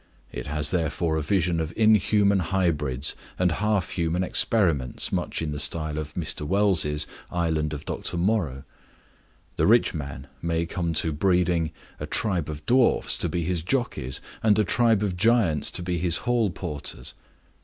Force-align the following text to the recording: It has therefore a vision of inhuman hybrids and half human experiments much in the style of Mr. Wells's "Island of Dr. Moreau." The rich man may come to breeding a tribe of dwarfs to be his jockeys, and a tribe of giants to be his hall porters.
It 0.31 0.47
has 0.47 0.71
therefore 0.71 1.15
a 1.15 1.21
vision 1.21 1.59
of 1.59 1.71
inhuman 1.77 2.39
hybrids 2.39 3.15
and 3.37 3.51
half 3.51 3.91
human 3.91 4.23
experiments 4.23 5.11
much 5.11 5.43
in 5.43 5.51
the 5.51 5.59
style 5.59 5.99
of 5.99 6.15
Mr. 6.15 6.41
Wells's 6.41 7.05
"Island 7.29 7.71
of 7.71 7.85
Dr. 7.85 8.17
Moreau." 8.17 8.63
The 9.57 9.67
rich 9.67 9.93
man 9.93 10.25
may 10.41 10.65
come 10.65 10.93
to 10.93 11.11
breeding 11.11 11.69
a 11.99 12.07
tribe 12.07 12.49
of 12.49 12.65
dwarfs 12.65 13.15
to 13.19 13.29
be 13.29 13.43
his 13.43 13.61
jockeys, 13.61 14.21
and 14.41 14.57
a 14.57 14.63
tribe 14.63 15.03
of 15.03 15.15
giants 15.17 15.69
to 15.69 15.83
be 15.83 15.99
his 15.99 16.17
hall 16.25 16.49
porters. 16.49 17.13